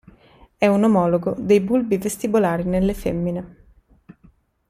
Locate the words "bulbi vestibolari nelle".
1.61-2.95